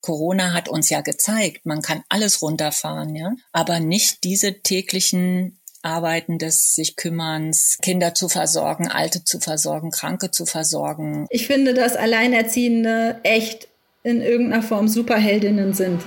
[0.00, 6.38] Corona hat uns ja gezeigt, man kann alles runterfahren, ja, aber nicht diese täglichen Arbeiten
[6.38, 11.26] des sich Kümmerns, Kinder zu versorgen, Alte zu versorgen, Kranke zu versorgen.
[11.30, 13.68] Ich finde, dass Alleinerziehende echt
[14.02, 16.02] in irgendeiner Form Superheldinnen sind.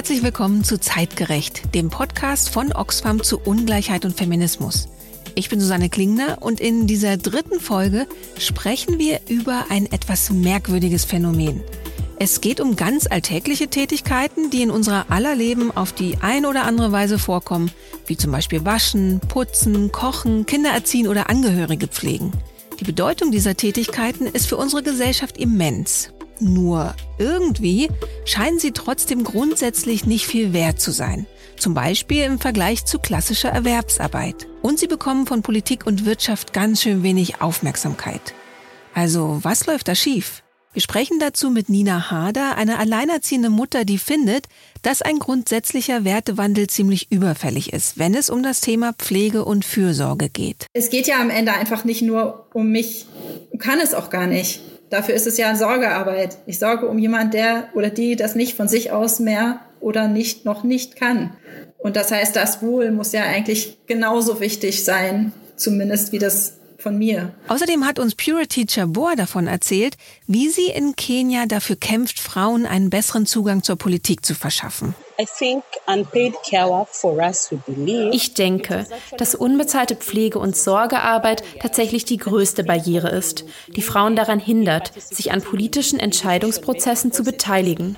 [0.00, 4.88] Herzlich willkommen zu Zeitgerecht, dem Podcast von Oxfam zu Ungleichheit und Feminismus.
[5.34, 8.06] Ich bin Susanne Klingner und in dieser dritten Folge
[8.38, 11.62] sprechen wir über ein etwas merkwürdiges Phänomen.
[12.18, 16.64] Es geht um ganz alltägliche Tätigkeiten, die in unserer aller Leben auf die ein oder
[16.64, 17.70] andere Weise vorkommen,
[18.06, 22.32] wie zum Beispiel Waschen, Putzen, Kochen, Kinder erziehen oder Angehörige pflegen.
[22.80, 26.08] Die Bedeutung dieser Tätigkeiten ist für unsere Gesellschaft immens.
[26.40, 27.90] Nur irgendwie
[28.24, 31.26] scheinen sie trotzdem grundsätzlich nicht viel wert zu sein.
[31.58, 34.48] Zum Beispiel im Vergleich zu klassischer Erwerbsarbeit.
[34.62, 38.34] Und sie bekommen von Politik und Wirtschaft ganz schön wenig Aufmerksamkeit.
[38.94, 40.42] Also, was läuft da schief?
[40.72, 44.46] Wir sprechen dazu mit Nina Hader, eine alleinerziehende Mutter, die findet,
[44.82, 50.28] dass ein grundsätzlicher Wertewandel ziemlich überfällig ist, wenn es um das Thema Pflege und Fürsorge
[50.28, 50.66] geht.
[50.72, 53.06] Es geht ja am Ende einfach nicht nur um mich,
[53.58, 54.60] kann es auch gar nicht.
[54.90, 56.38] Dafür ist es ja Sorgearbeit.
[56.46, 60.44] Ich sorge um jemand, der oder die das nicht von sich aus mehr oder nicht
[60.44, 61.30] noch nicht kann.
[61.78, 66.98] Und das heißt, das Wohl muss ja eigentlich genauso wichtig sein, zumindest wie das von
[66.98, 67.32] mir.
[67.48, 69.96] Außerdem hat uns Purity Chabor davon erzählt,
[70.26, 74.94] wie sie in Kenia dafür kämpft, Frauen einen besseren Zugang zur Politik zu verschaffen.
[78.12, 78.86] Ich denke,
[79.18, 85.32] dass unbezahlte Pflege- und Sorgearbeit tatsächlich die größte Barriere ist, die Frauen daran hindert, sich
[85.32, 87.96] an politischen Entscheidungsprozessen zu beteiligen.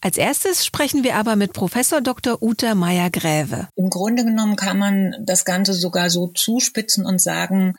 [0.00, 2.42] Als erstes sprechen wir aber mit Professor Dr.
[2.42, 3.68] Uta Meyer-Gräve.
[3.76, 7.74] Im Grunde genommen kann man das Ganze sogar so zuspitzen und sagen,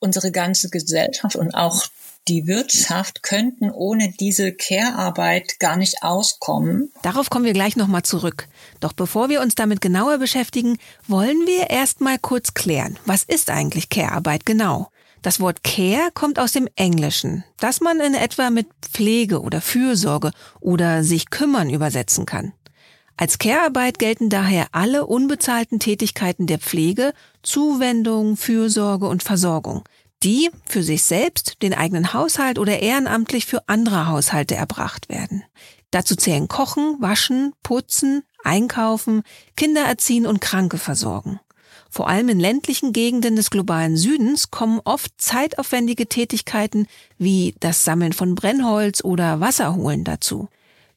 [0.00, 1.86] unsere ganze Gesellschaft und auch
[2.28, 6.92] die Wirtschaft könnten ohne diese Care-Arbeit gar nicht auskommen.
[7.02, 8.48] Darauf kommen wir gleich nochmal zurück.
[8.80, 13.50] Doch bevor wir uns damit genauer beschäftigen, wollen wir erst mal kurz klären, was ist
[13.50, 14.88] eigentlich Care-Arbeit genau?
[15.22, 20.30] Das Wort Care kommt aus dem Englischen, das man in etwa mit Pflege oder Fürsorge
[20.60, 22.52] oder sich kümmern übersetzen kann.
[23.18, 27.12] Als Care-Arbeit gelten daher alle unbezahlten Tätigkeiten der Pflege,
[27.42, 29.84] Zuwendung, Fürsorge und Versorgung
[30.22, 35.44] die für sich selbst, den eigenen Haushalt oder ehrenamtlich für andere Haushalte erbracht werden.
[35.90, 39.22] Dazu zählen Kochen, Waschen, Putzen, Einkaufen,
[39.56, 41.40] Kinder erziehen und Kranke versorgen.
[41.90, 46.86] Vor allem in ländlichen Gegenden des globalen Südens kommen oft zeitaufwendige Tätigkeiten
[47.16, 50.48] wie das Sammeln von Brennholz oder Wasserholen dazu.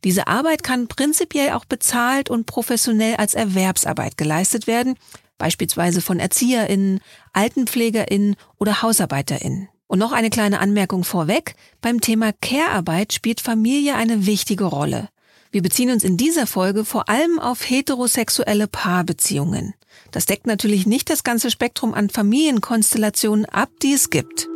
[0.04, 4.96] Diese Arbeit kann prinzipiell auch bezahlt und professionell als Erwerbsarbeit geleistet werden,
[5.38, 7.02] beispielsweise von ErzieherInnen,
[7.34, 9.70] AltenpflegerInnen oder HausarbeiterInnen.
[9.88, 11.56] Und noch eine kleine Anmerkung vorweg.
[11.82, 15.10] Beim Thema Care-Arbeit spielt Familie eine wichtige Rolle.
[15.52, 19.74] Wir beziehen uns in dieser Folge vor allem auf heterosexuelle Paarbeziehungen.
[20.12, 24.51] Das deckt natürlich nicht das ganze Spektrum an Familienkonstellationen ab, die es gibt.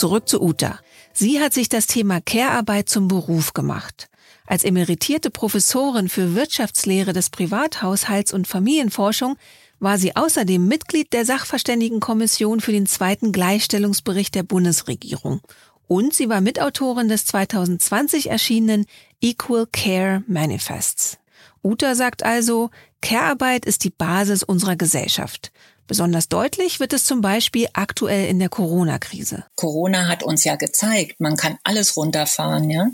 [0.00, 0.80] Zurück zu Uta.
[1.12, 4.08] Sie hat sich das Thema Care-Arbeit zum Beruf gemacht.
[4.46, 9.36] Als emeritierte Professorin für Wirtschaftslehre des Privathaushalts und Familienforschung
[9.78, 15.42] war sie außerdem Mitglied der Sachverständigenkommission für den zweiten Gleichstellungsbericht der Bundesregierung.
[15.86, 18.86] Und sie war Mitautorin des 2020 erschienenen
[19.20, 21.18] Equal Care Manifests.
[21.62, 22.70] Uta sagt also,
[23.02, 25.52] Care-Arbeit ist die Basis unserer Gesellschaft.
[25.90, 29.46] Besonders deutlich wird es zum Beispiel aktuell in der Corona-Krise.
[29.56, 32.90] Corona hat uns ja gezeigt, man kann alles runterfahren, ja,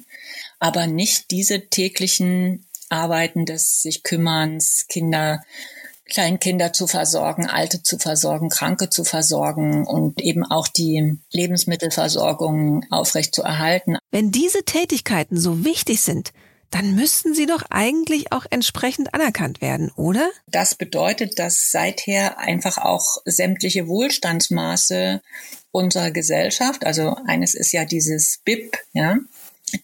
[0.60, 5.42] aber nicht diese täglichen Arbeiten des sich Kümmerns, Kinder,
[6.06, 13.34] Kleinkinder zu versorgen, Alte zu versorgen, Kranke zu versorgen und eben auch die Lebensmittelversorgung aufrecht
[13.34, 13.98] zu erhalten.
[14.10, 16.32] Wenn diese Tätigkeiten so wichtig sind,
[16.70, 20.28] dann müssten sie doch eigentlich auch entsprechend anerkannt werden, oder?
[20.46, 25.22] Das bedeutet, dass seither einfach auch sämtliche Wohlstandsmaße
[25.70, 29.18] unserer Gesellschaft, also eines ist ja dieses BIP, ja,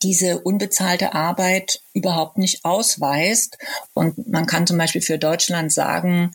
[0.02, 3.58] diese unbezahlte Arbeit überhaupt nicht ausweist.
[3.94, 6.32] Und man kann zum Beispiel für Deutschland sagen,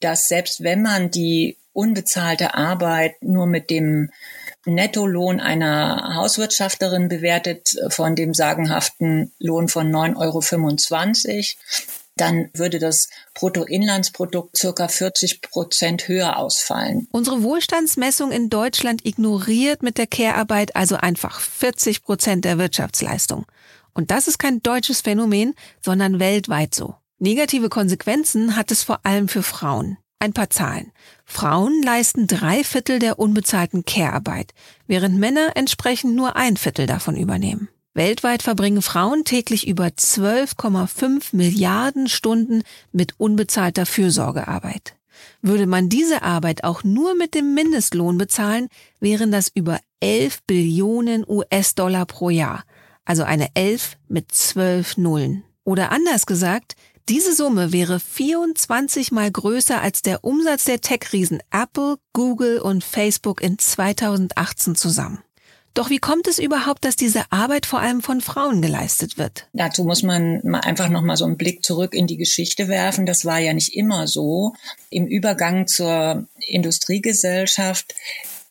[0.00, 4.10] dass selbst wenn man die unbezahlte Arbeit nur mit dem
[4.66, 11.42] Nettolohn einer Hauswirtschafterin bewertet von dem sagenhaften Lohn von 9,25 Euro,
[12.16, 17.06] dann würde das Bruttoinlandsprodukt circa 40 Prozent höher ausfallen.
[17.12, 23.44] Unsere Wohlstandsmessung in Deutschland ignoriert mit der Care-Arbeit also einfach 40 Prozent der Wirtschaftsleistung.
[23.92, 26.94] Und das ist kein deutsches Phänomen, sondern weltweit so.
[27.18, 29.98] Negative Konsequenzen hat es vor allem für Frauen.
[30.18, 30.92] Ein paar Zahlen.
[31.24, 34.54] Frauen leisten drei Viertel der unbezahlten Care-Arbeit,
[34.86, 37.68] während Männer entsprechend nur ein Viertel davon übernehmen.
[37.92, 44.96] Weltweit verbringen Frauen täglich über 12,5 Milliarden Stunden mit unbezahlter Fürsorgearbeit.
[45.42, 48.68] Würde man diese Arbeit auch nur mit dem Mindestlohn bezahlen,
[49.00, 52.64] wären das über 11 Billionen US-Dollar pro Jahr,
[53.04, 55.44] also eine 11 mit 12 Nullen.
[55.64, 56.76] Oder anders gesagt,
[57.08, 63.40] diese Summe wäre 24 mal größer als der Umsatz der Tech-Riesen Apple, Google und Facebook
[63.40, 65.22] in 2018 zusammen.
[65.72, 69.46] Doch wie kommt es überhaupt, dass diese Arbeit vor allem von Frauen geleistet wird?
[69.52, 73.06] Dazu muss man einfach noch mal so einen Blick zurück in die Geschichte werfen.
[73.06, 74.54] Das war ja nicht immer so.
[74.88, 77.94] Im Übergang zur Industriegesellschaft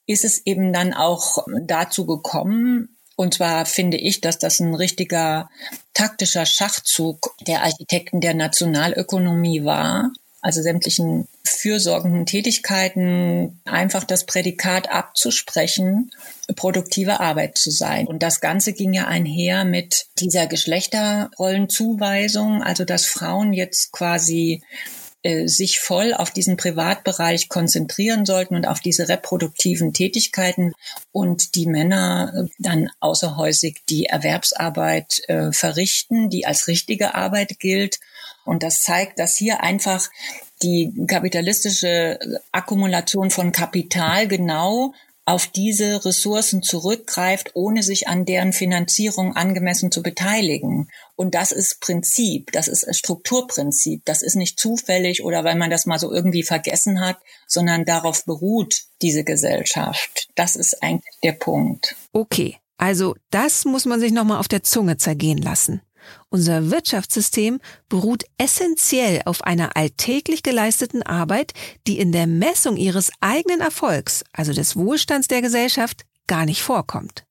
[0.06, 5.50] ist es eben dann auch dazu gekommen, und zwar finde ich, dass das ein richtiger
[5.94, 16.12] taktischer Schachzug der Architekten der Nationalökonomie war, also sämtlichen fürsorgenden Tätigkeiten einfach das Prädikat abzusprechen,
[16.56, 18.06] produktive Arbeit zu sein.
[18.06, 24.62] Und das Ganze ging ja einher mit dieser Geschlechterrollenzuweisung, also dass Frauen jetzt quasi
[25.26, 30.74] äh, sich voll auf diesen Privatbereich konzentrieren sollten und auf diese reproduktiven Tätigkeiten
[31.12, 38.00] und die Männer äh, dann außerhäusig die Erwerbsarbeit äh, verrichten, die als richtige Arbeit gilt.
[38.44, 40.12] Und das zeigt, dass hier einfach
[40.62, 42.20] die kapitalistische
[42.52, 44.94] Akkumulation von Kapital genau
[45.26, 50.90] auf diese Ressourcen zurückgreift, ohne sich an deren Finanzierung angemessen zu beteiligen.
[51.16, 55.88] Und das ist Prinzip, das ist Strukturprinzip, das ist nicht zufällig oder weil man das
[55.88, 57.18] mal so irgendwie vergessen hat,
[57.48, 60.30] sondern darauf beruht diese Gesellschaft.
[60.36, 61.96] Das ist eigentlich der Punkt.
[62.14, 65.82] Okay, also das muss man sich nochmal auf der Zunge zergehen lassen.
[66.30, 67.60] Unser Wirtschaftssystem
[67.90, 71.54] beruht essentiell auf einer alltäglich geleisteten Arbeit,
[71.88, 77.26] die in der Messung ihres eigenen Erfolgs, also des Wohlstands der Gesellschaft, gar nicht vorkommt.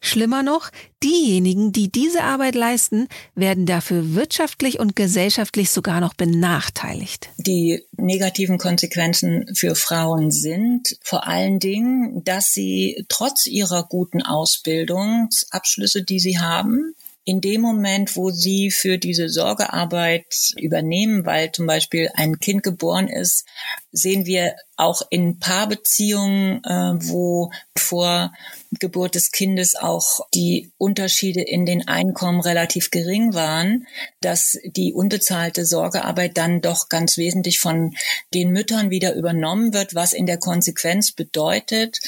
[0.00, 0.70] Schlimmer noch,
[1.02, 7.30] diejenigen, die diese Arbeit leisten, werden dafür wirtschaftlich und gesellschaftlich sogar noch benachteiligt.
[7.36, 16.02] Die negativen Konsequenzen für Frauen sind vor allen Dingen, dass sie trotz ihrer guten Ausbildungsabschlüsse,
[16.02, 22.10] die sie haben, in dem Moment, wo sie für diese Sorgearbeit übernehmen, weil zum Beispiel
[22.14, 23.44] ein Kind geboren ist,
[23.92, 28.32] sehen wir auch in Paarbeziehungen, äh, wo vor
[28.80, 33.86] Geburt des Kindes auch die Unterschiede in den Einkommen relativ gering waren,
[34.20, 37.94] dass die unbezahlte Sorgearbeit dann doch ganz wesentlich von
[38.34, 42.00] den Müttern wieder übernommen wird, was in der Konsequenz bedeutet,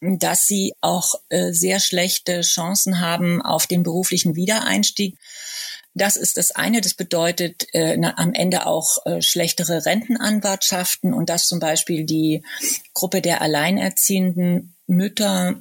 [0.00, 5.18] dass sie auch äh, sehr schlechte Chancen haben auf den beruflichen Wiedereinstieg.
[5.94, 6.80] Das ist das eine.
[6.80, 12.44] Das bedeutet äh, na, am Ende auch äh, schlechtere Rentenanwartschaften und dass zum Beispiel die
[12.94, 15.56] Gruppe der alleinerziehenden Mütter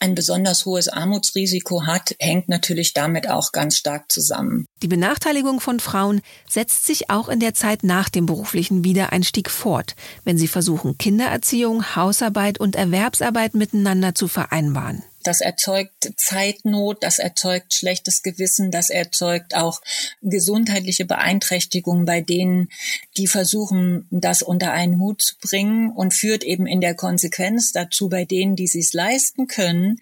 [0.00, 4.66] ein besonders hohes Armutsrisiko hat, hängt natürlich damit auch ganz stark zusammen.
[4.82, 9.96] Die Benachteiligung von Frauen setzt sich auch in der Zeit nach dem beruflichen Wiedereinstieg fort,
[10.24, 15.02] wenn sie versuchen, Kindererziehung, Hausarbeit und Erwerbsarbeit miteinander zu vereinbaren.
[15.26, 19.80] Das erzeugt Zeitnot, das erzeugt schlechtes Gewissen, das erzeugt auch
[20.22, 22.68] gesundheitliche Beeinträchtigungen bei denen,
[23.16, 28.08] die versuchen, das unter einen Hut zu bringen und führt eben in der Konsequenz dazu
[28.08, 29.98] bei denen, die es leisten können,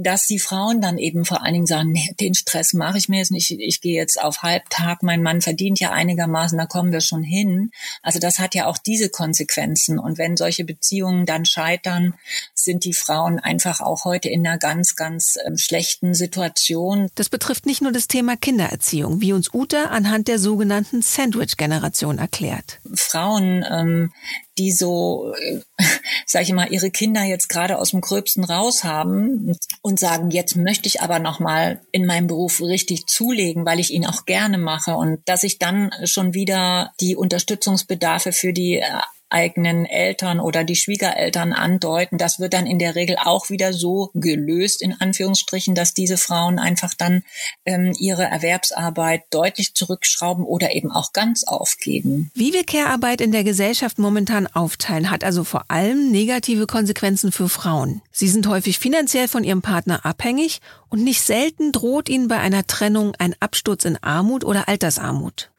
[0.00, 3.18] dass die Frauen dann eben vor allen Dingen sagen, nee, den Stress mache ich mir
[3.18, 7.00] jetzt nicht, ich gehe jetzt auf Halbtag, mein Mann verdient ja einigermaßen, da kommen wir
[7.02, 7.72] schon hin.
[8.00, 9.98] Also das hat ja auch diese Konsequenzen.
[9.98, 12.14] Und wenn solche Beziehungen dann scheitern,
[12.54, 17.08] sind die Frauen einfach auch heute in einer ganz, ganz ähm, schlechten Situation.
[17.16, 22.78] Das betrifft nicht nur das Thema Kindererziehung, wie uns Ute anhand der sogenannten Sandwich-Generation erklärt.
[22.94, 24.12] Frauen, ähm,
[24.58, 25.60] die so, äh,
[26.26, 30.54] sage ich mal, ihre Kinder jetzt gerade aus dem Gröbsten raus haben und sagen, jetzt
[30.54, 34.58] möchte ich aber noch mal in meinem Beruf richtig zulegen, weil ich ihn auch gerne
[34.58, 38.84] mache und dass ich dann schon wieder die Unterstützungsbedarfe für die äh,
[39.32, 42.18] eigenen Eltern oder die Schwiegereltern andeuten.
[42.18, 46.58] Das wird dann in der Regel auch wieder so gelöst, in Anführungsstrichen, dass diese Frauen
[46.58, 47.22] einfach dann
[47.64, 52.30] ähm, ihre Erwerbsarbeit deutlich zurückschrauben oder eben auch ganz aufgeben.
[52.34, 57.48] Wie wir Care-Arbeit in der Gesellschaft momentan aufteilen, hat also vor allem negative Konsequenzen für
[57.48, 58.02] Frauen.
[58.10, 62.66] Sie sind häufig finanziell von ihrem Partner abhängig und nicht selten droht ihnen bei einer
[62.66, 65.51] Trennung ein Absturz in Armut oder Altersarmut.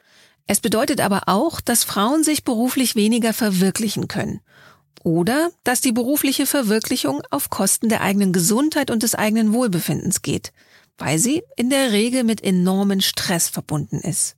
[0.48, 4.42] Es bedeutet aber auch, dass Frauen sich beruflich weniger verwirklichen können.
[5.04, 10.54] Oder dass die berufliche Verwirklichung auf Kosten der eigenen Gesundheit und des eigenen Wohlbefindens geht,
[10.98, 14.36] weil sie in der Regel mit enormen Stress verbunden ist.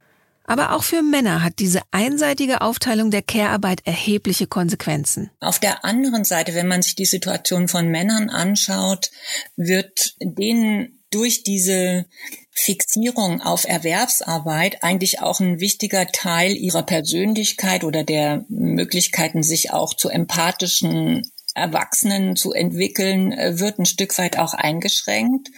[0.47, 5.31] Aber auch für Männer hat diese einseitige Aufteilung der Care-Arbeit erhebliche Konsequenzen.
[5.39, 9.09] Auf der anderen Seite, wenn man sich die Situation von Männern anschaut,
[9.55, 12.05] wird denen durch diese
[12.51, 19.93] Fixierung auf Erwerbsarbeit eigentlich auch ein wichtiger Teil ihrer Persönlichkeit oder der Möglichkeiten, sich auch
[19.93, 21.21] zu empathischen
[21.53, 25.49] Erwachsenen zu entwickeln, äh, wird ein Stück weit auch eingeschränkt.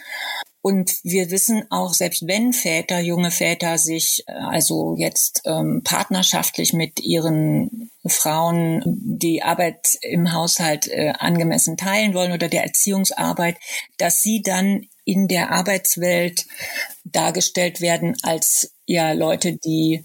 [0.60, 6.72] Und wir wissen auch, selbst wenn Väter, junge Väter sich äh, also jetzt ähm, partnerschaftlich
[6.72, 13.56] mit ihren Frauen die Arbeit im Haushalt äh, angemessen teilen wollen oder der Erziehungsarbeit,
[13.98, 16.44] dass sie dann in der Arbeitswelt
[17.02, 20.04] dargestellt werden als ja Leute, die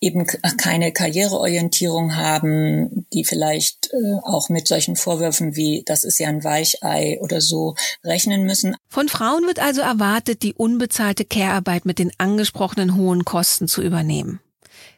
[0.00, 6.28] eben keine Karriereorientierung haben, die vielleicht äh, auch mit solchen Vorwürfen wie das ist ja
[6.28, 8.74] ein Weichei oder so rechnen müssen.
[8.88, 14.40] Von Frauen wird also erwartet, die unbezahlte Care-Arbeit mit den angesprochenen hohen Kosten zu übernehmen.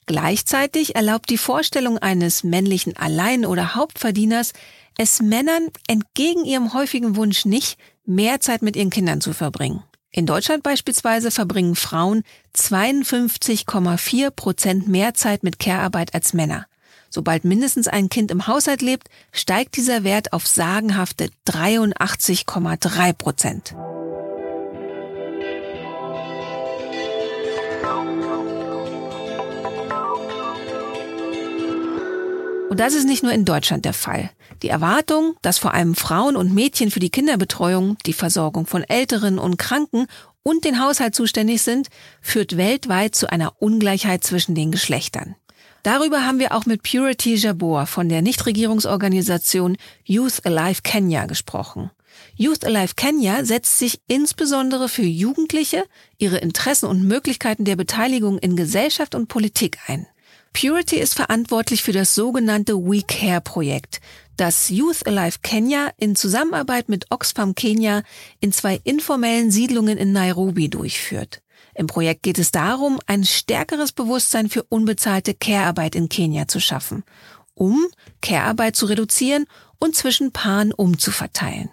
[0.07, 4.53] Gleichzeitig erlaubt die Vorstellung eines männlichen Allein- oder Hauptverdieners
[4.97, 9.83] es Männern entgegen ihrem häufigen Wunsch nicht, mehr Zeit mit ihren Kindern zu verbringen.
[10.11, 12.23] In Deutschland beispielsweise verbringen Frauen
[12.57, 16.67] 52,4 Prozent mehr Zeit mit Care-Arbeit als Männer.
[17.11, 23.75] Sobald mindestens ein Kind im Haushalt lebt, steigt dieser Wert auf sagenhafte 83,3 Prozent.
[32.71, 34.31] Und das ist nicht nur in Deutschland der Fall.
[34.63, 39.39] Die Erwartung, dass vor allem Frauen und Mädchen für die Kinderbetreuung, die Versorgung von Älteren
[39.39, 40.07] und Kranken
[40.43, 41.89] und den Haushalt zuständig sind,
[42.21, 45.37] führt weltweit zu einer Ungleichheit zwischen den Geschlechtern.
[45.83, 51.91] Darüber haben wir auch mit Purity Jabor von der Nichtregierungsorganisation Youth Alive Kenya gesprochen.
[52.37, 55.85] Youth Alive Kenya setzt sich insbesondere für Jugendliche,
[56.17, 60.07] ihre Interessen und Möglichkeiten der Beteiligung in Gesellschaft und Politik ein.
[60.55, 64.01] Purity ist verantwortlich für das sogenannte We Care Projekt,
[64.37, 68.03] das Youth Alive Kenya in Zusammenarbeit mit Oxfam Kenya
[68.41, 71.43] in zwei informellen Siedlungen in Nairobi durchführt.
[71.75, 77.05] Im Projekt geht es darum, ein stärkeres Bewusstsein für unbezahlte Care-Arbeit in Kenia zu schaffen,
[77.55, 77.87] um
[78.21, 79.47] Care-Arbeit zu reduzieren
[79.85, 81.69] und zwischen Paaren umzuverteilen.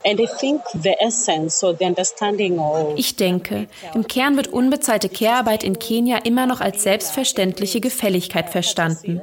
[2.97, 9.21] Ich denke, im Kern wird unbezahlte Care-Arbeit in Kenia immer noch als selbstverständliche Gefälligkeit verstanden.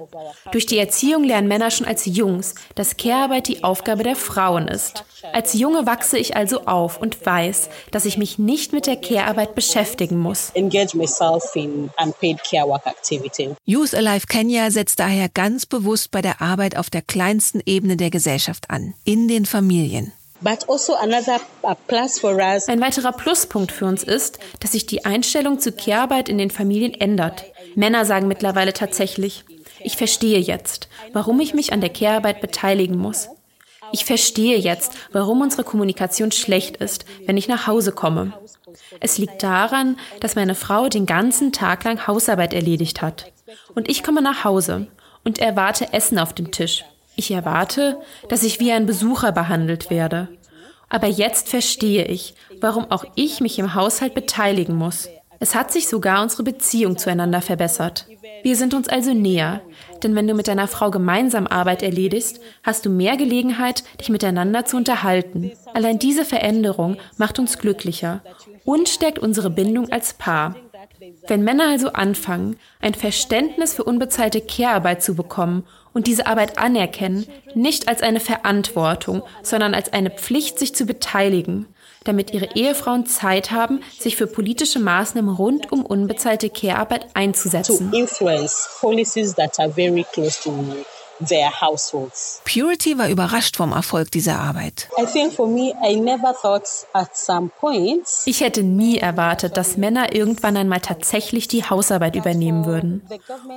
[0.52, 5.04] Durch die Erziehung lernen Männer schon als Jungs, dass Care-Arbeit die Aufgabe der Frauen ist.
[5.32, 9.54] Als Junge wachse ich also auf und weiß, dass ich mich nicht mit der Care-Arbeit
[9.54, 10.52] beschäftigen muss.
[13.64, 18.10] Youth Alive Kenya setzt daher ganz bewusst bei der Arbeit auf der kleinsten Ebene der
[18.10, 20.12] Gesellschaft an, in den Familien.
[20.44, 21.10] Also ein
[22.80, 27.44] weiterer Pluspunkt für uns ist, dass sich die Einstellung zu Care-Arbeit in den Familien ändert.
[27.74, 29.44] Männer sagen mittlerweile tatsächlich,
[29.80, 33.28] ich verstehe jetzt, warum ich mich an der Care-Arbeit beteiligen muss.
[33.92, 38.32] Ich verstehe jetzt, warum unsere Kommunikation schlecht ist, wenn ich nach Hause komme.
[39.00, 43.32] Es liegt daran, dass meine Frau den ganzen Tag lang Hausarbeit erledigt hat.
[43.74, 44.88] Und ich komme nach Hause
[45.24, 46.84] und erwarte Essen auf dem Tisch.
[47.18, 50.28] Ich erwarte, dass ich wie ein Besucher behandelt werde.
[50.88, 55.08] Aber jetzt verstehe ich, warum auch ich mich im Haushalt beteiligen muss.
[55.40, 58.06] Es hat sich sogar unsere Beziehung zueinander verbessert.
[58.44, 59.62] Wir sind uns also näher,
[60.04, 64.64] denn wenn du mit deiner Frau gemeinsam Arbeit erledigst, hast du mehr Gelegenheit, dich miteinander
[64.64, 65.50] zu unterhalten.
[65.74, 68.22] Allein diese Veränderung macht uns glücklicher
[68.64, 70.54] und stärkt unsere Bindung als Paar.
[71.26, 75.64] Wenn Männer also anfangen, ein Verständnis für unbezahlte Care-Arbeit zu bekommen
[75.98, 81.66] und diese Arbeit anerkennen, nicht als eine Verantwortung, sondern als eine Pflicht, sich zu beteiligen,
[82.04, 87.90] damit ihre Ehefrauen Zeit haben, sich für politische Maßnahmen rund um unbezahlte Care-Arbeit einzusetzen.
[92.44, 94.88] Purity war überrascht vom Erfolg dieser Arbeit.
[98.26, 103.02] Ich hätte nie erwartet, dass Männer irgendwann einmal tatsächlich die Hausarbeit übernehmen würden.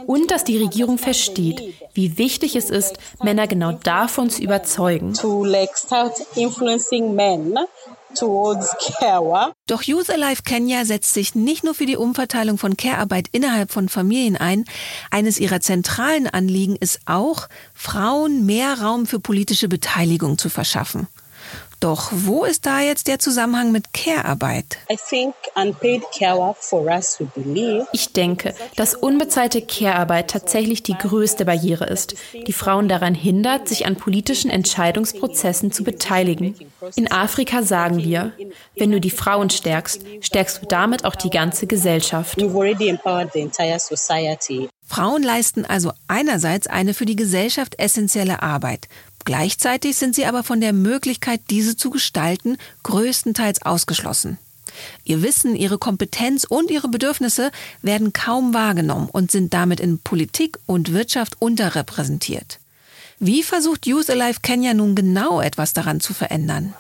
[0.08, 1.62] Und dass die Regierung versteht,
[1.94, 5.14] wie wichtig es ist, Männer genau davon zu überzeugen.
[9.68, 13.90] Doch Youth Alive Kenya setzt sich nicht nur für die Umverteilung von Care-Arbeit innerhalb von
[13.90, 14.66] Familien ein.
[15.10, 21.08] Eines ihrer zentralen Anliegen ist auch, Frauen mehr Raum für politische Beteiligung zu verschaffen.
[21.82, 24.78] Doch wo ist da jetzt der Zusammenhang mit Care-Arbeit?
[27.92, 32.14] Ich denke, dass unbezahlte Care-Arbeit tatsächlich die größte Barriere ist,
[32.46, 36.56] die Frauen daran hindert, sich an politischen Entscheidungsprozessen zu beteiligen.
[36.96, 38.34] In Afrika sagen wir,
[38.76, 42.38] wenn du die Frauen stärkst, stärkst du damit auch die ganze Gesellschaft.
[44.92, 48.88] Frauen leisten also einerseits eine für die Gesellschaft essentielle Arbeit,
[49.26, 54.38] Gleichzeitig sind sie aber von der Möglichkeit, diese zu gestalten, größtenteils ausgeschlossen.
[55.04, 57.52] Ihr Wissen, ihre Kompetenz und ihre Bedürfnisse
[57.82, 62.60] werden kaum wahrgenommen und sind damit in Politik und Wirtschaft unterrepräsentiert.
[63.24, 66.74] Wie versucht Youth Alive Kenya nun genau etwas daran zu verändern?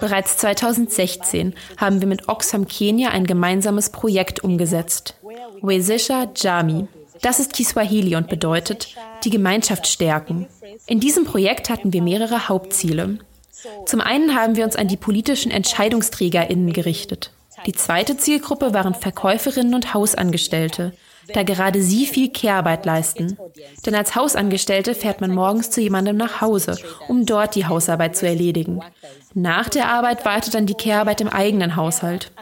[0.00, 5.14] Bereits 2016 haben wir mit Oxfam Kenia ein gemeinsames Projekt umgesetzt.
[5.62, 6.88] Wezesha Jami.
[7.22, 8.88] Das ist Kiswahili und bedeutet
[9.24, 10.46] die Gemeinschaft stärken.
[10.86, 13.18] In diesem Projekt hatten wir mehrere Hauptziele.
[13.86, 17.32] Zum einen haben wir uns an die politischen EntscheidungsträgerInnen gerichtet.
[17.66, 20.94] Die zweite Zielgruppe waren Verkäuferinnen und Hausangestellte,
[21.34, 23.36] da gerade sie viel Kehrarbeit leisten.
[23.84, 28.26] Denn als Hausangestellte fährt man morgens zu jemandem nach Hause, um dort die Hausarbeit zu
[28.26, 28.80] erledigen.
[29.34, 32.32] Nach der Arbeit wartet dann die Kehrarbeit im eigenen Haushalt.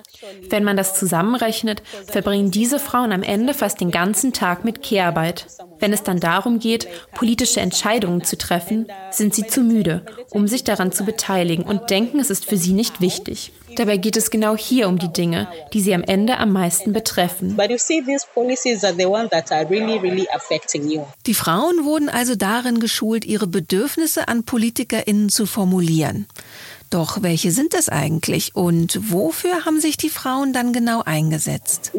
[0.50, 5.46] Wenn man das zusammenrechnet, verbringen diese Frauen am Ende fast den ganzen Tag mit Kehrarbeit.
[5.78, 10.64] Wenn es dann darum geht, politische Entscheidungen zu treffen, sind sie zu müde, um sich
[10.64, 13.52] daran zu beteiligen und denken, es ist für sie nicht wichtig.
[13.76, 17.56] Dabei geht es genau hier um die Dinge, die sie am Ende am meisten betreffen.
[21.26, 26.26] Die Frauen wurden also darin geschult, ihre Bedürfnisse an PolitikerInnen zu formulieren.
[26.90, 31.90] Doch welche sind es eigentlich und wofür haben sich die Frauen dann genau eingesetzt?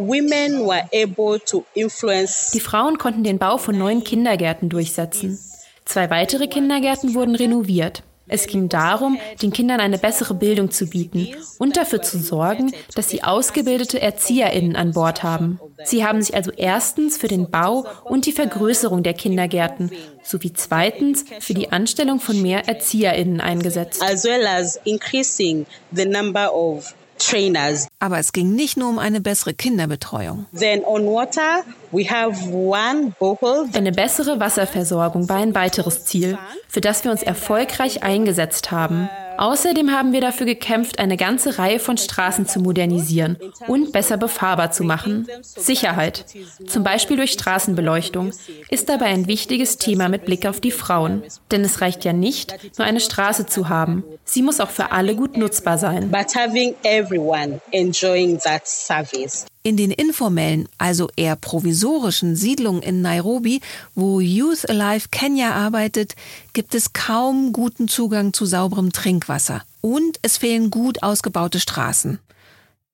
[2.53, 5.37] Die Frauen konnten den Bau von neuen Kindergärten durchsetzen.
[5.85, 8.03] Zwei weitere Kindergärten wurden renoviert.
[8.29, 13.09] Es ging darum, den Kindern eine bessere Bildung zu bieten und dafür zu sorgen, dass
[13.09, 15.59] sie ausgebildete Erzieherinnen an Bord haben.
[15.83, 19.91] Sie haben sich also erstens für den Bau und die Vergrößerung der Kindergärten
[20.23, 24.01] sowie zweitens für die Anstellung von mehr Erzieherinnen eingesetzt.
[24.03, 27.87] As well as increasing the number of trainers.
[27.99, 30.45] Aber es ging nicht nur um eine bessere Kinderbetreuung.
[30.57, 33.69] Then on water, we have one borehole.
[33.73, 39.09] Eine bessere Wasserversorgung war ein weiteres Ziel, für das wir uns erfolgreich eingesetzt haben.
[39.39, 43.37] Außerdem haben wir dafür gekämpft, eine ganze Reihe von Straßen zu modernisieren
[43.69, 45.29] und besser befahrbar zu machen.
[45.41, 46.25] Sicherheit,
[46.67, 48.33] zum Beispiel durch Straßenbeleuchtung,
[48.69, 51.23] ist dabei ein wichtiges Thema mit Blick auf die Frauen.
[51.51, 54.03] Denn es reicht ja nicht, nur eine Straße zu haben.
[54.25, 56.11] Sie muss auch für alle gut nutzbar sein.
[56.11, 59.45] But having everyone enjoying that service.
[59.61, 63.59] In den informellen, also eher provisorischen Siedlungen in Nairobi,
[63.93, 66.15] wo Youth Alive Kenya arbeitet,
[66.53, 69.63] gibt es kaum guten Zugang zu sauberem Trinkwasser.
[69.81, 72.19] Und es fehlen gut ausgebaute Straßen.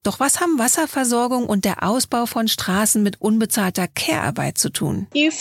[0.06, 5.08] Doch was haben Wasserversorgung und der Ausbau von Straßen mit unbezahlter Care-Arbeit zu tun?
[5.12, 5.32] Wenn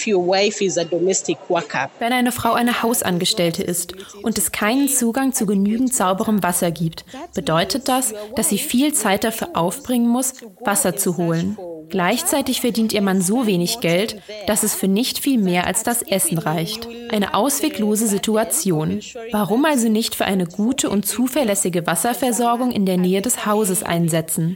[2.15, 7.89] eine Frau eine Hausangestellte ist und es keinen Zugang zu genügend sauberem Wasser gibt, bedeutet
[7.89, 10.33] das, dass sie viel Zeit dafür aufbringen muss,
[10.65, 11.59] Wasser zu holen.
[11.91, 16.03] Gleichzeitig verdient ihr Mann so wenig Geld, dass es für nicht viel mehr als das
[16.03, 16.89] Essen reicht.
[17.11, 19.01] Eine ausweglose Situation.
[19.31, 24.54] Warum also nicht für eine gute und zuverlässige Wasserversorgung in der Nähe des Hauses einsetzen?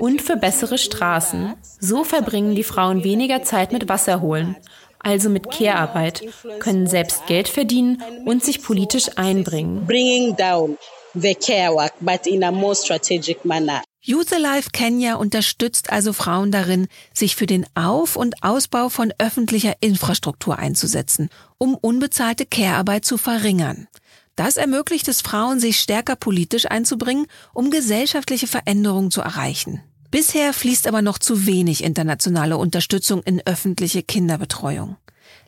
[0.00, 1.54] Und für bessere Straßen.
[1.80, 4.56] So verbringen die Frauen weniger Zeit mit Wasser holen
[5.04, 6.22] also mit Care-Arbeit,
[6.58, 9.86] können selbst Geld verdienen und sich politisch einbringen.
[9.86, 10.78] Bringing down
[11.14, 13.82] the care work, but in a more strategic manner.
[14.06, 19.74] Youth Alive Kenya unterstützt also Frauen darin, sich für den Auf- und Ausbau von öffentlicher
[19.80, 23.88] Infrastruktur einzusetzen, um unbezahlte Care-Arbeit zu verringern.
[24.36, 29.80] Das ermöglicht es Frauen, sich stärker politisch einzubringen, um gesellschaftliche Veränderungen zu erreichen.
[30.10, 34.96] Bisher fließt aber noch zu wenig internationale Unterstützung in öffentliche Kinderbetreuung.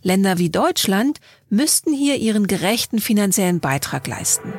[0.02, 1.18] Länder wie Deutschland
[1.48, 4.52] müssten hier ihren gerechten finanziellen Beitrag leisten.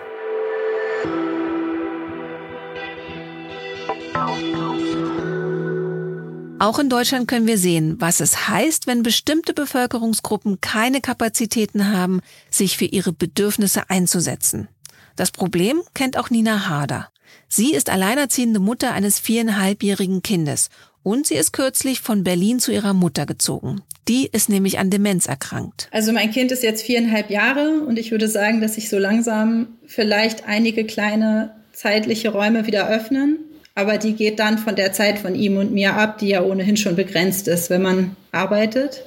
[6.60, 12.22] Auch in Deutschland können wir sehen, was es heißt, wenn bestimmte Bevölkerungsgruppen keine Kapazitäten haben,
[12.50, 14.68] sich für ihre Bedürfnisse einzusetzen.
[15.16, 17.10] Das Problem kennt auch Nina Harder.
[17.48, 20.70] Sie ist alleinerziehende Mutter eines viereinhalbjährigen Kindes
[21.04, 23.84] und sie ist kürzlich von Berlin zu ihrer Mutter gezogen.
[24.08, 25.90] Die ist nämlich an Demenz erkrankt.
[25.92, 29.78] Also mein Kind ist jetzt viereinhalb Jahre und ich würde sagen, dass sich so langsam
[29.86, 33.38] vielleicht einige kleine zeitliche Räume wieder öffnen
[33.78, 36.78] aber die geht dann von der Zeit von ihm und mir ab, die ja ohnehin
[36.78, 39.04] schon begrenzt ist, wenn man arbeitet.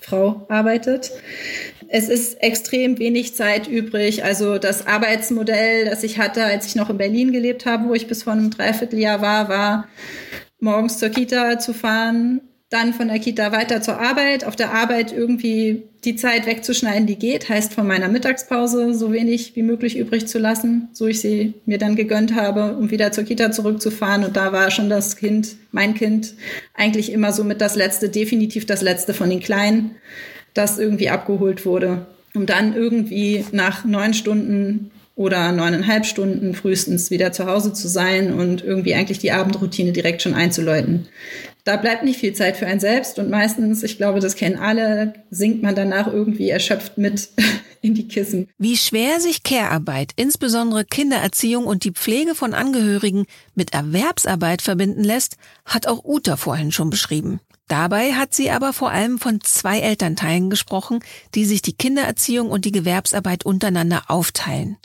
[0.00, 1.12] Frau arbeitet.
[1.88, 4.24] Es ist extrem wenig Zeit übrig.
[4.24, 8.06] Also das Arbeitsmodell, das ich hatte, als ich noch in Berlin gelebt habe, wo ich
[8.06, 9.88] bis vor einem Dreivierteljahr war, war
[10.58, 12.40] morgens zur Kita zu fahren,
[12.74, 17.16] dann von der Kita weiter zur Arbeit, auf der Arbeit irgendwie die Zeit wegzuschneiden, die
[17.16, 21.54] geht, heißt von meiner Mittagspause so wenig wie möglich übrig zu lassen, so ich sie
[21.66, 24.24] mir dann gegönnt habe, um wieder zur Kita zurückzufahren.
[24.24, 26.34] Und da war schon das Kind, mein Kind,
[26.74, 29.92] eigentlich immer so mit das Letzte, definitiv das Letzte von den Kleinen,
[30.52, 37.30] das irgendwie abgeholt wurde, um dann irgendwie nach neun Stunden oder neuneinhalb Stunden frühestens wieder
[37.30, 41.06] zu Hause zu sein und irgendwie eigentlich die Abendroutine direkt schon einzuläuten.
[41.64, 45.14] Da bleibt nicht viel Zeit für einen selbst und meistens, ich glaube, das kennen alle,
[45.30, 47.30] sinkt man danach irgendwie erschöpft mit
[47.80, 48.48] in die Kissen.
[48.58, 53.24] Wie schwer sich Care-Arbeit, insbesondere Kindererziehung und die Pflege von Angehörigen
[53.54, 57.40] mit Erwerbsarbeit verbinden lässt, hat auch Uta vorhin schon beschrieben.
[57.66, 61.00] Dabei hat sie aber vor allem von zwei Elternteilen gesprochen,
[61.34, 64.76] die sich die Kindererziehung und die Gewerbsarbeit untereinander aufteilen.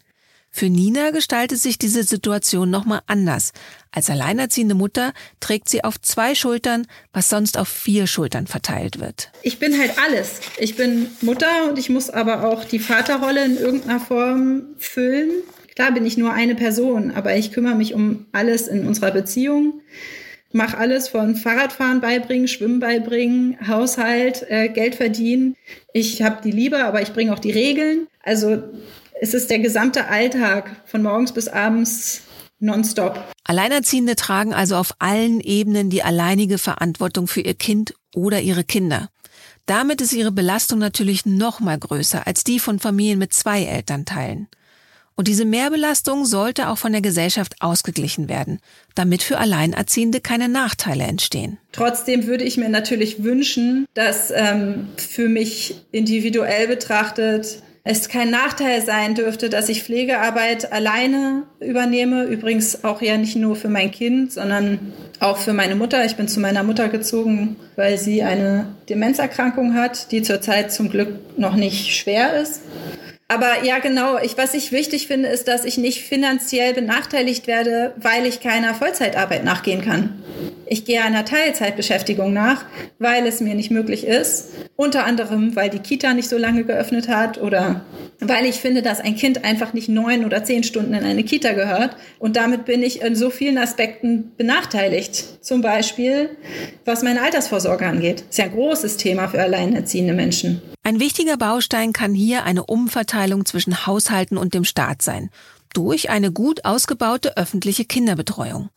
[0.51, 3.53] Für Nina gestaltet sich diese Situation nochmal anders.
[3.91, 9.31] Als alleinerziehende Mutter trägt sie auf zwei Schultern, was sonst auf vier Schultern verteilt wird.
[9.43, 10.41] Ich bin halt alles.
[10.57, 15.31] Ich bin Mutter und ich muss aber auch die Vaterrolle in irgendeiner Form füllen.
[15.75, 19.81] Klar bin ich nur eine Person, aber ich kümmere mich um alles in unserer Beziehung.
[20.51, 25.55] Mach alles von Fahrradfahren beibringen, Schwimmen beibringen, Haushalt, äh, Geld verdienen.
[25.93, 28.07] Ich habe die Liebe, aber ich bringe auch die Regeln.
[28.23, 28.63] Also
[29.21, 32.21] es ist der gesamte Alltag von morgens bis abends
[32.59, 33.19] nonstop.
[33.43, 39.09] Alleinerziehende tragen also auf allen Ebenen die alleinige Verantwortung für ihr Kind oder ihre Kinder.
[39.65, 44.47] Damit ist ihre Belastung natürlich noch mal größer als die von Familien mit zwei Elternteilen.
[45.15, 48.61] Und diese Mehrbelastung sollte auch von der Gesellschaft ausgeglichen werden,
[48.95, 51.57] damit für Alleinerziehende keine Nachteile entstehen.
[51.73, 58.83] Trotzdem würde ich mir natürlich wünschen, dass ähm, für mich individuell betrachtet es kein Nachteil
[58.83, 62.25] sein dürfte, dass ich Pflegearbeit alleine übernehme.
[62.25, 66.05] Übrigens auch ja nicht nur für mein Kind, sondern auch für meine Mutter.
[66.05, 71.37] Ich bin zu meiner Mutter gezogen, weil sie eine Demenzerkrankung hat, die zurzeit zum Glück
[71.37, 72.61] noch nicht schwer ist.
[73.31, 74.17] Aber ja, genau.
[74.17, 78.73] Ich, was ich wichtig finde, ist, dass ich nicht finanziell benachteiligt werde, weil ich keiner
[78.73, 80.23] Vollzeitarbeit nachgehen kann.
[80.65, 82.65] Ich gehe einer Teilzeitbeschäftigung nach,
[82.97, 84.49] weil es mir nicht möglich ist.
[84.75, 87.85] Unter anderem, weil die Kita nicht so lange geöffnet hat oder
[88.19, 91.53] weil ich finde, dass ein Kind einfach nicht neun oder zehn Stunden in eine Kita
[91.53, 91.95] gehört.
[92.17, 95.43] Und damit bin ich in so vielen Aspekten benachteiligt.
[95.45, 96.31] Zum Beispiel,
[96.83, 98.21] was meine Altersvorsorge angeht.
[98.21, 100.61] Das ist ja ein großes Thema für alleinerziehende Menschen.
[100.89, 105.29] Ein wichtiger Baustein kann hier eine Umverteilung zwischen Haushalten und dem Staat sein.
[105.71, 108.69] Durch eine gut ausgebaute öffentliche Kinderbetreuung.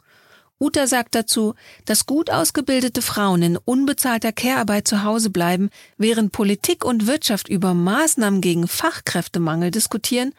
[0.61, 1.55] Uta sagt dazu,
[1.87, 7.72] dass gut ausgebildete Frauen in unbezahlter Care-Arbeit zu Hause bleiben, während Politik und Wirtschaft über
[7.72, 10.35] Maßnahmen gegen Fachkräftemangel diskutieren.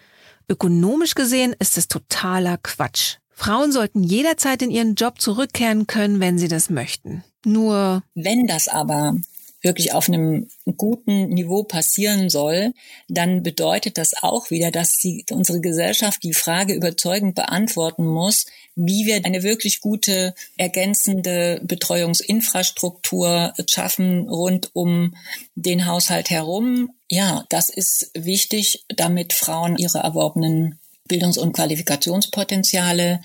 [0.48, 3.16] Ökonomisch gesehen ist es totaler Quatsch.
[3.32, 7.24] Frauen sollten jederzeit in ihren Job zurückkehren können, wenn sie das möchten.
[7.44, 9.16] Nur wenn das aber
[9.64, 10.48] wirklich auf einem
[10.78, 12.74] guten Niveau passieren soll,
[13.08, 18.46] dann bedeutet das auch wieder, dass die, unsere Gesellschaft die Frage überzeugend beantworten muss,
[18.76, 25.16] wie wir eine wirklich gute ergänzende Betreuungsinfrastruktur schaffen rund um
[25.56, 26.90] den Haushalt herum.
[27.10, 33.22] Ja, das ist wichtig, damit Frauen ihre erworbenen Bildungs- und Qualifikationspotenziale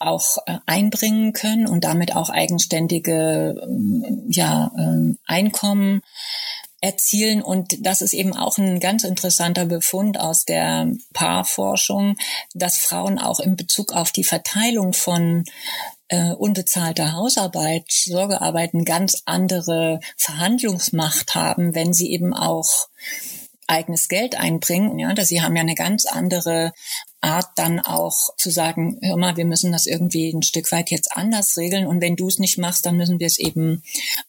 [0.00, 6.02] auch äh, einbringen können und damit auch eigenständige ähm, ja, ähm, Einkommen
[6.80, 7.42] erzielen.
[7.42, 12.16] Und das ist eben auch ein ganz interessanter Befund aus der Paarforschung,
[12.54, 15.44] dass Frauen auch in Bezug auf die Verteilung von
[16.08, 22.88] äh, unbezahlter Hausarbeit, Sorgearbeit eine ganz andere Verhandlungsmacht haben, wenn sie eben auch
[23.68, 24.98] eigenes Geld einbringen.
[24.98, 26.72] Ja, dass sie haben ja eine ganz andere
[27.22, 31.16] Art dann auch zu sagen, hör mal, wir müssen das irgendwie ein Stück weit jetzt
[31.16, 33.82] anders regeln und wenn du es nicht machst, dann müssen wir es eben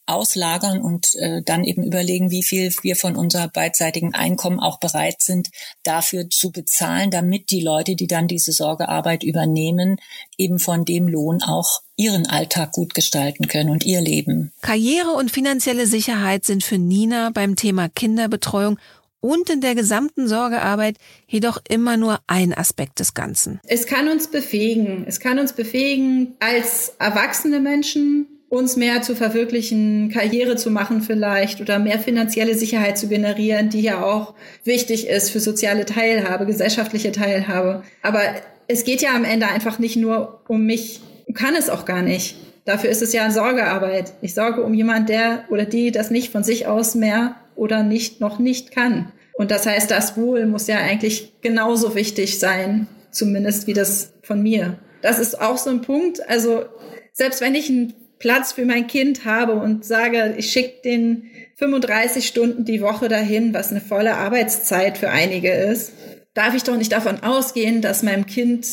[0.06, 5.22] auslagern und äh, dann eben überlegen, wie viel wir von unser beidseitigen Einkommen auch bereit
[5.22, 5.50] sind,
[5.82, 9.96] dafür zu bezahlen, damit die Leute, die dann diese Sorgearbeit übernehmen,
[10.38, 14.52] eben von dem Lohn auch ihren Alltag gut gestalten können und ihr Leben.
[14.60, 18.78] Karriere und finanzielle Sicherheit sind für Nina beim Thema Kinderbetreuung
[19.24, 23.58] und in der gesamten Sorgearbeit jedoch immer nur ein Aspekt des Ganzen.
[23.66, 25.06] Es kann uns befähigen.
[25.08, 31.62] Es kann uns befähigen, als erwachsene Menschen uns mehr zu verwirklichen, Karriere zu machen vielleicht
[31.62, 37.10] oder mehr finanzielle Sicherheit zu generieren, die ja auch wichtig ist für soziale Teilhabe, gesellschaftliche
[37.10, 37.82] Teilhabe.
[38.02, 38.20] Aber
[38.68, 41.00] es geht ja am Ende einfach nicht nur um mich,
[41.32, 42.36] kann es auch gar nicht.
[42.66, 44.12] Dafür ist es ja Sorgearbeit.
[44.20, 48.20] Ich sorge um jemand, der oder die das nicht von sich aus mehr oder nicht
[48.20, 49.12] noch nicht kann.
[49.34, 54.42] Und das heißt, das Wohl muss ja eigentlich genauso wichtig sein, zumindest wie das von
[54.42, 54.78] mir.
[55.02, 56.26] Das ist auch so ein Punkt.
[56.28, 56.64] Also
[57.12, 62.26] selbst wenn ich einen Platz für mein Kind habe und sage, ich schicke den 35
[62.26, 65.92] Stunden die Woche dahin, was eine volle Arbeitszeit für einige ist,
[66.32, 68.66] darf ich doch nicht davon ausgehen, dass meinem Kind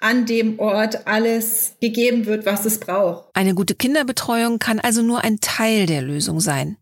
[0.00, 3.24] an dem Ort alles gegeben wird, was es braucht.
[3.34, 6.76] Eine gute Kinderbetreuung kann also nur ein Teil der Lösung sein.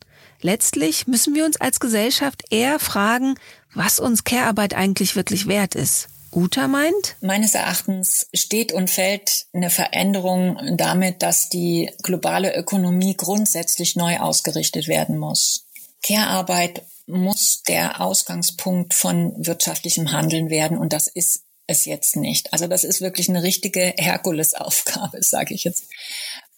[0.45, 3.37] Letztlich müssen wir uns als Gesellschaft eher fragen,
[3.73, 6.09] was uns Care-Arbeit eigentlich wirklich wert ist.
[6.33, 7.17] Uta meint?
[7.23, 14.87] Meines Erachtens steht und fällt eine Veränderung damit, dass die globale Ökonomie grundsätzlich neu ausgerichtet
[14.87, 15.65] werden muss.
[16.03, 22.53] Care-Arbeit muss der Ausgangspunkt von wirtschaftlichem Handeln werden und das ist es jetzt nicht.
[22.53, 25.85] Also das ist wirklich eine richtige Herkulesaufgabe, sage ich jetzt.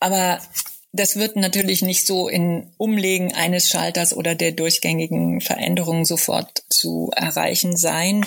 [0.00, 0.40] Aber
[0.92, 7.10] das wird natürlich nicht so in Umlegen eines Schalters oder der durchgängigen Veränderungen sofort zu
[7.14, 8.24] erreichen sein.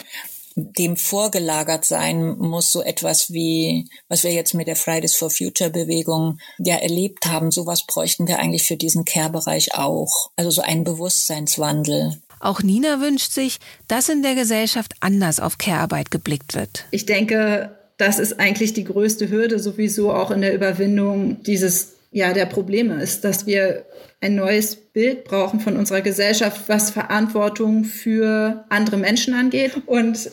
[0.56, 5.69] Dem vorgelagert sein muss so etwas wie, was wir jetzt mit der Fridays for Future
[5.69, 7.52] Bewegung ja erlebt haben.
[7.52, 10.32] Sowas bräuchten wir eigentlich für diesen Care-Bereich auch.
[10.36, 12.22] Also so ein Bewusstseinswandel.
[12.39, 16.86] Auch Nina wünscht sich, dass in der Gesellschaft anders auf Care-Arbeit geblickt wird.
[16.91, 22.34] Ich denke, das ist eigentlich die größte Hürde sowieso auch in der Überwindung dieses ja
[22.34, 23.86] der Probleme ist, dass wir
[24.22, 29.82] ein neues Bild brauchen von unserer Gesellschaft, was Verantwortung für andere Menschen angeht.
[29.86, 30.30] Und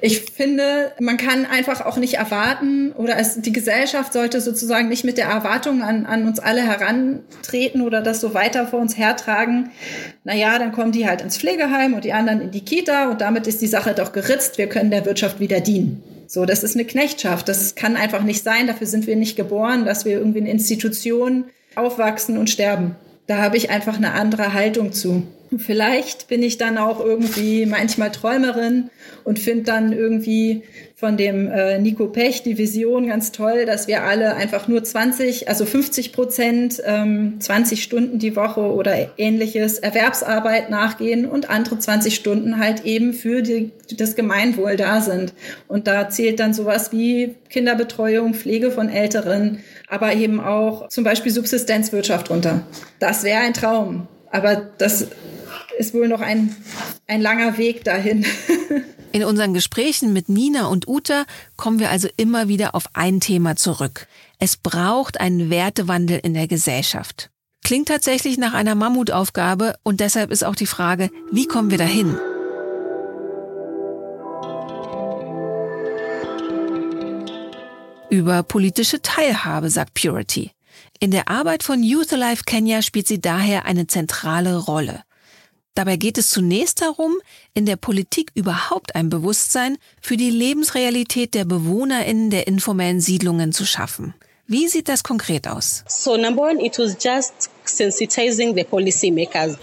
[0.00, 5.04] ich finde, man kann einfach auch nicht erwarten oder es, die Gesellschaft sollte sozusagen nicht
[5.04, 9.70] mit der Erwartung an, an uns alle herantreten oder das so weiter vor uns hertragen.
[10.22, 13.48] Naja, dann kommen die halt ins Pflegeheim und die anderen in die Kita und damit
[13.48, 14.58] ist die Sache doch geritzt.
[14.58, 16.02] Wir können der Wirtschaft wieder dienen.
[16.26, 17.48] So, das ist eine Knechtschaft.
[17.48, 18.66] Das kann einfach nicht sein.
[18.66, 22.96] Dafür sind wir nicht geboren, dass wir irgendwie in Institutionen aufwachsen und sterben.
[23.26, 25.26] Da habe ich einfach eine andere Haltung zu.
[25.58, 28.90] Vielleicht bin ich dann auch irgendwie manchmal Träumerin
[29.24, 30.62] und finde dann irgendwie
[30.94, 35.48] von dem äh, Nico Pech die Vision ganz toll, dass wir alle einfach nur 20,
[35.48, 42.14] also 50 Prozent, ähm, 20 Stunden die Woche oder ähnliches Erwerbsarbeit nachgehen und andere 20
[42.14, 45.34] Stunden halt eben für die, das Gemeinwohl da sind.
[45.68, 51.32] Und da zählt dann sowas wie Kinderbetreuung, Pflege von Älteren, aber eben auch zum Beispiel
[51.32, 52.66] Subsistenzwirtschaft runter.
[52.98, 54.08] Das wäre ein Traum.
[54.30, 55.08] Aber das
[55.78, 56.54] ist wohl noch ein,
[57.06, 58.24] ein langer Weg dahin.
[59.12, 61.24] In unseren Gesprächen mit Nina und Uta
[61.56, 64.08] kommen wir also immer wieder auf ein Thema zurück.
[64.40, 67.30] Es braucht einen Wertewandel in der Gesellschaft.
[67.62, 72.18] Klingt tatsächlich nach einer Mammutaufgabe und deshalb ist auch die Frage, wie kommen wir dahin?
[78.10, 80.50] Über politische Teilhabe, sagt Purity.
[80.98, 85.02] In der Arbeit von Youth Alive Kenya spielt sie daher eine zentrale Rolle.
[85.74, 87.16] Dabei geht es zunächst darum,
[87.52, 93.66] in der Politik überhaupt ein Bewusstsein für die Lebensrealität der BewohnerInnen der informellen Siedlungen zu
[93.66, 94.14] schaffen.
[94.46, 95.84] Wie sieht das konkret aus?
[95.88, 97.50] So number one, it was just.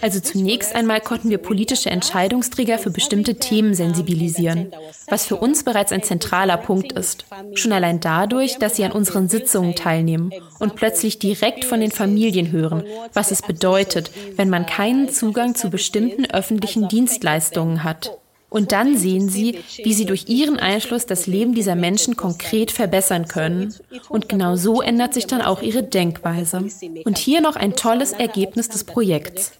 [0.00, 4.72] Also zunächst einmal konnten wir politische Entscheidungsträger für bestimmte Themen sensibilisieren,
[5.08, 7.26] was für uns bereits ein zentraler Punkt ist.
[7.54, 12.50] Schon allein dadurch, dass sie an unseren Sitzungen teilnehmen und plötzlich direkt von den Familien
[12.50, 18.18] hören, was es bedeutet, wenn man keinen Zugang zu bestimmten öffentlichen Dienstleistungen hat.
[18.52, 23.26] Und dann sehen sie, wie sie durch ihren Einfluss das Leben dieser Menschen konkret verbessern
[23.26, 23.74] können.
[24.10, 26.66] Und genau so ändert sich dann auch ihre Denkweise.
[27.04, 29.52] Und hier noch ein tolles Ergebnis des Projekts.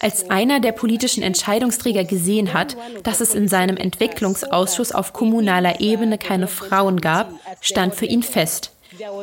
[0.00, 6.18] Als einer der politischen Entscheidungsträger gesehen hat, dass es in seinem Entwicklungsausschuss auf kommunaler Ebene
[6.18, 8.72] keine Frauen gab, stand für ihn fest,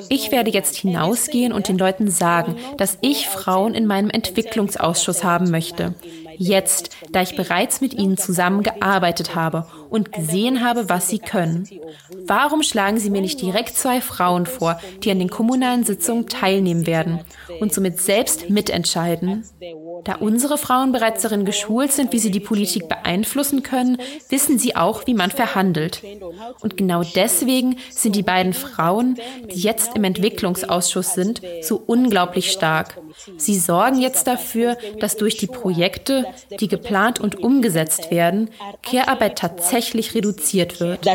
[0.10, 5.52] ich werde jetzt hinausgehen und den Leuten sagen, dass ich Frauen in meinem Entwicklungsausschuss haben
[5.52, 5.94] möchte.
[6.38, 11.68] Jetzt, da ich bereits mit ihnen zusammengearbeitet habe und gesehen habe, was sie können.
[12.26, 16.86] Warum schlagen Sie mir nicht direkt zwei Frauen vor, die an den kommunalen Sitzungen teilnehmen
[16.86, 17.22] werden
[17.60, 19.44] und somit selbst mitentscheiden?
[20.08, 23.98] Da unsere Frauen bereits darin geschult sind, wie sie die Politik beeinflussen können,
[24.30, 26.02] wissen sie auch, wie man verhandelt.
[26.62, 29.20] Und genau deswegen sind die beiden Frauen,
[29.52, 33.02] die jetzt im Entwicklungsausschuss sind, so unglaublich stark.
[33.36, 36.26] Sie sorgen jetzt dafür, dass durch die Projekte,
[36.62, 38.50] die geplant und umgesetzt werden,
[38.84, 41.06] Care-Arbeit tatsächlich reduziert wird.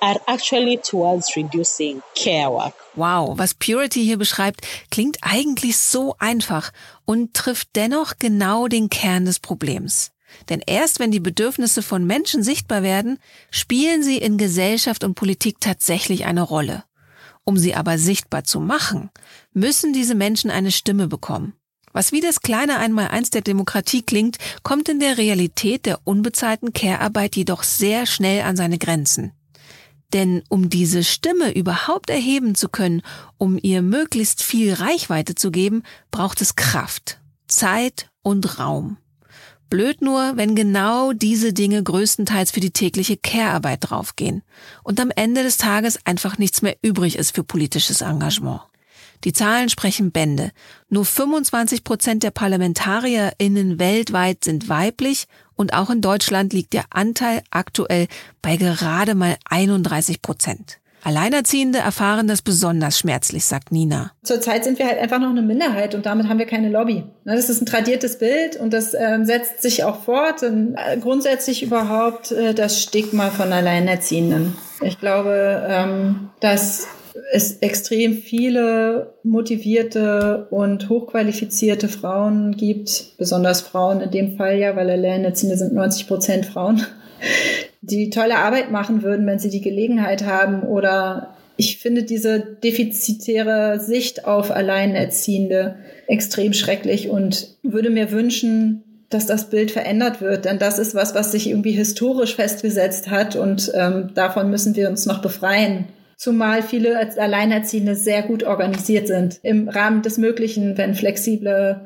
[0.00, 2.74] Are actually towards reducing care work.
[2.94, 6.70] Wow, was Purity hier beschreibt, klingt eigentlich so einfach
[7.04, 10.12] und trifft dennoch genau den Kern des Problems.
[10.48, 13.18] Denn erst wenn die Bedürfnisse von Menschen sichtbar werden,
[13.50, 16.84] spielen sie in Gesellschaft und Politik tatsächlich eine Rolle.
[17.44, 19.10] Um sie aber sichtbar zu machen,
[19.52, 21.54] müssen diese Menschen eine Stimme bekommen.
[21.92, 27.36] Was wie das kleine Einmaleins der Demokratie klingt, kommt in der Realität der unbezahlten Care-Arbeit
[27.36, 29.32] jedoch sehr schnell an seine Grenzen.
[30.12, 33.02] Denn um diese Stimme überhaupt erheben zu können,
[33.38, 38.98] um ihr möglichst viel Reichweite zu geben, braucht es Kraft, Zeit und Raum.
[39.68, 44.42] Blöd nur, wenn genau diese Dinge größtenteils für die tägliche Care-Arbeit draufgehen
[44.84, 48.60] und am Ende des Tages einfach nichts mehr übrig ist für politisches Engagement.
[49.24, 50.52] Die Zahlen sprechen Bände.
[50.88, 57.42] Nur 25 Prozent der ParlamentarierInnen weltweit sind weiblich und auch in Deutschland liegt der Anteil
[57.50, 58.06] aktuell
[58.42, 60.78] bei gerade mal 31 Prozent.
[61.06, 64.10] Alleinerziehende erfahren das besonders schmerzlich, sagt Nina.
[64.24, 67.04] Zurzeit sind wir halt einfach noch eine Minderheit und damit haben wir keine Lobby.
[67.24, 70.42] Ne, das ist ein tradiertes Bild und das ähm, setzt sich auch fort.
[70.42, 74.58] Und äh, grundsätzlich überhaupt äh, das Stigma von Alleinerziehenden.
[74.82, 76.88] Ich glaube, ähm, dass
[77.32, 84.90] es extrem viele motivierte und hochqualifizierte Frauen gibt, besonders Frauen in dem Fall ja, weil
[84.90, 86.82] Alleinerziehende sind 90 Prozent Frauen,
[87.80, 93.80] die tolle Arbeit machen würden, wenn sie die Gelegenheit haben oder ich finde diese defizitäre
[93.80, 95.76] Sicht auf Alleinerziehende
[96.06, 101.14] extrem schrecklich und würde mir wünschen, dass das Bild verändert wird, denn das ist was,
[101.14, 105.86] was sich irgendwie historisch festgesetzt hat und ähm, davon müssen wir uns noch befreien.
[106.16, 109.38] Zumal viele Alleinerziehende sehr gut organisiert sind.
[109.42, 111.82] Im Rahmen des Möglichen, wenn flexible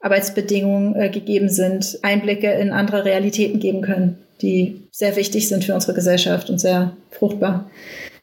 [0.00, 5.74] Arbeitsbedingungen äh, gegeben sind, Einblicke in andere Realitäten geben können, die sehr wichtig sind für
[5.74, 7.70] unsere Gesellschaft und sehr fruchtbar.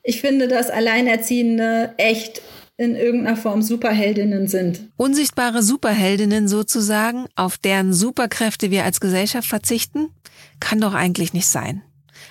[0.03, 2.41] Ich finde, dass Alleinerziehende echt
[2.77, 4.89] in irgendeiner Form Superheldinnen sind.
[4.97, 10.09] Unsichtbare Superheldinnen sozusagen, auf deren Superkräfte wir als Gesellschaft verzichten?
[10.59, 11.83] Kann doch eigentlich nicht sein.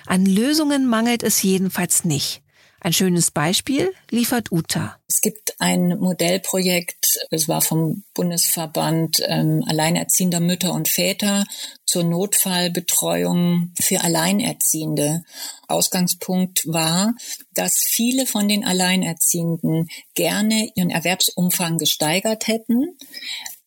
[0.05, 2.40] An Lösungen mangelt es jedenfalls nicht.
[2.83, 4.97] Ein schönes Beispiel liefert Uta.
[5.07, 11.45] Es gibt ein Modellprojekt, es war vom Bundesverband ähm, Alleinerziehender Mütter und Väter
[11.85, 15.21] zur Notfallbetreuung für Alleinerziehende.
[15.67, 17.13] Ausgangspunkt war,
[17.53, 22.97] dass viele von den Alleinerziehenden gerne ihren Erwerbsumfang gesteigert hätten,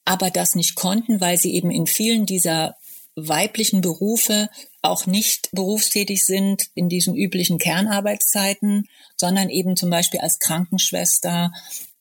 [0.04, 2.74] aber das nicht konnten, weil sie eben in vielen dieser
[3.16, 4.48] weiblichen Berufe
[4.82, 11.52] auch nicht berufstätig sind in diesen üblichen Kernarbeitszeiten, sondern eben zum Beispiel als Krankenschwester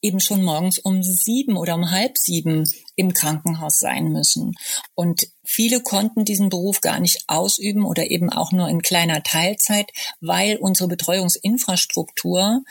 [0.03, 4.53] eben schon morgens um sieben oder um halb sieben im Krankenhaus sein müssen.
[4.95, 9.89] Und viele konnten diesen Beruf gar nicht ausüben oder eben auch nur in kleiner Teilzeit,
[10.19, 12.63] weil unsere Betreuungsinfrastruktur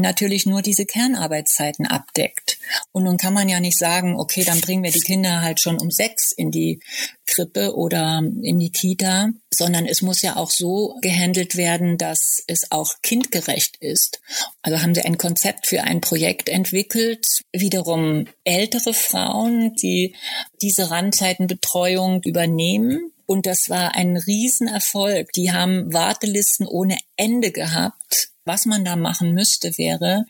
[0.00, 2.58] natürlich nur diese Kernarbeitszeiten abdeckt.
[2.92, 5.80] Und nun kann man ja nicht sagen, okay, dann bringen wir die Kinder halt schon
[5.80, 6.80] um sechs in die
[7.26, 12.70] Krippe oder in die Kita, sondern es muss ja auch so gehandelt werden, dass es
[12.72, 14.20] auch kindgerecht ist.
[14.62, 20.14] Also haben sie ein Konzept für ein Projekt entwickelt, wiederum ältere Frauen, die
[20.60, 23.12] diese Randzeitenbetreuung übernehmen.
[23.30, 25.30] Und das war ein Riesenerfolg.
[25.36, 28.30] Die haben Wartelisten ohne Ende gehabt.
[28.44, 30.24] Was man da machen müsste, wäre,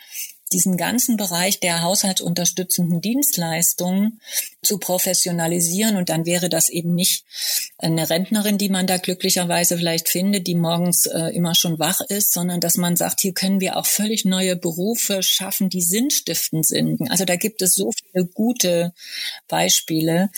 [0.52, 4.20] diesen ganzen Bereich der haushaltsunterstützenden Dienstleistungen
[4.62, 5.96] zu professionalisieren.
[5.96, 7.24] Und dann wäre das eben nicht
[7.78, 12.32] eine Rentnerin, die man da glücklicherweise vielleicht findet, die morgens äh, immer schon wach ist,
[12.32, 17.10] sondern dass man sagt, hier können wir auch völlig neue Berufe schaffen, die sinnstiftend sind.
[17.10, 18.92] Also da gibt es so viele gute
[19.48, 20.30] Beispiele,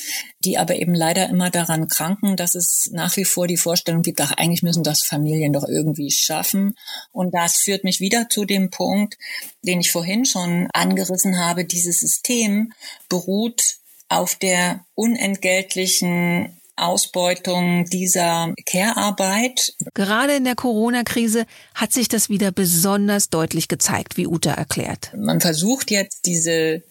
[0.44, 4.20] die aber eben leider immer daran kranken, dass es nach wie vor die Vorstellung gibt,
[4.20, 6.75] ach, eigentlich müssen das Familien doch irgendwie schaffen.
[7.12, 9.18] Und das führt mich wieder zu dem Punkt,
[9.62, 11.64] den ich vorhin schon angerissen habe.
[11.64, 12.72] Dieses System
[13.08, 13.76] beruht
[14.08, 19.74] auf der unentgeltlichen Ausbeutung dieser Care-Arbeit.
[19.94, 25.12] Gerade in der Corona-Krise hat sich das wieder besonders deutlich gezeigt, wie Uta erklärt.
[25.16, 26.82] Man versucht jetzt diese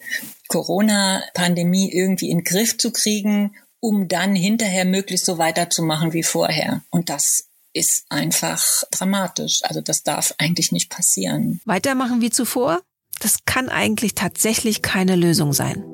[0.47, 6.82] Corona-Pandemie irgendwie in den Griff zu kriegen, um dann hinterher möglichst so weiterzumachen wie vorher.
[6.91, 9.62] Und das ist einfach dramatisch.
[9.63, 11.62] Also das darf eigentlich nicht passieren.
[11.65, 12.82] Weitermachen wie zuvor?
[13.22, 15.86] Das kann eigentlich tatsächlich keine Lösung sein.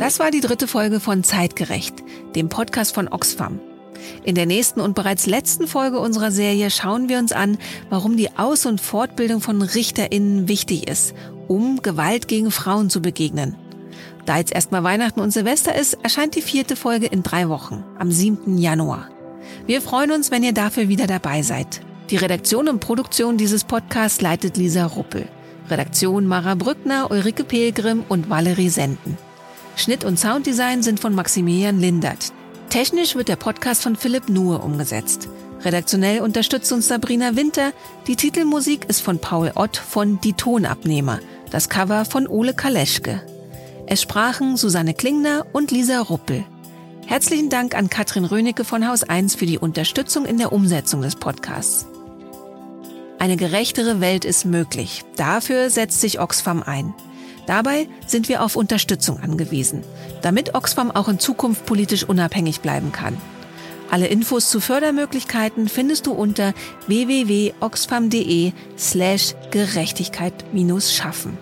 [0.00, 1.94] Das war die dritte Folge von Zeitgerecht,
[2.34, 3.60] dem Podcast von Oxfam.
[4.24, 7.56] In der nächsten und bereits letzten Folge unserer Serie schauen wir uns an,
[7.88, 11.14] warum die Aus- und Fortbildung von RichterInnen wichtig ist,
[11.46, 13.54] um Gewalt gegen Frauen zu begegnen.
[14.24, 18.10] Da jetzt erstmal Weihnachten und Silvester ist, erscheint die vierte Folge in drei Wochen, am
[18.10, 18.58] 7.
[18.58, 19.11] Januar.
[19.66, 21.80] Wir freuen uns, wenn ihr dafür wieder dabei seid.
[22.10, 25.26] Die Redaktion und Produktion dieses Podcasts leitet Lisa Ruppel.
[25.70, 29.16] Redaktion Mara Brückner, Ulrike Pelgrim und Valerie Senden.
[29.76, 32.32] Schnitt und Sounddesign sind von Maximilian Lindert.
[32.68, 35.28] Technisch wird der Podcast von Philipp Nuhe umgesetzt.
[35.64, 37.72] Redaktionell unterstützt uns Sabrina Winter.
[38.06, 41.20] Die Titelmusik ist von Paul Ott von Die Tonabnehmer.
[41.50, 43.22] Das Cover von Ole Kaleschke.
[43.86, 46.44] Es sprachen Susanne Klingner und Lisa Ruppel.
[47.12, 51.14] Herzlichen Dank an Katrin Rönecke von Haus 1 für die Unterstützung in der Umsetzung des
[51.14, 51.86] Podcasts.
[53.18, 55.04] Eine gerechtere Welt ist möglich.
[55.16, 56.94] Dafür setzt sich Oxfam ein.
[57.46, 59.84] Dabei sind wir auf Unterstützung angewiesen,
[60.22, 63.18] damit Oxfam auch in Zukunft politisch unabhängig bleiben kann.
[63.90, 66.54] Alle Infos zu Fördermöglichkeiten findest du unter
[66.86, 71.36] www.oxfam.de slash Gerechtigkeit-Schaffen.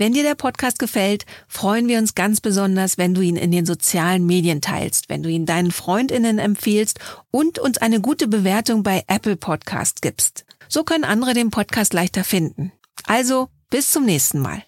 [0.00, 3.66] Wenn dir der Podcast gefällt, freuen wir uns ganz besonders, wenn du ihn in den
[3.66, 6.98] sozialen Medien teilst, wenn du ihn deinen Freundinnen empfiehlst
[7.30, 10.46] und uns eine gute Bewertung bei Apple Podcast gibst.
[10.70, 12.72] So können andere den Podcast leichter finden.
[13.04, 14.62] Also, bis zum nächsten Mal.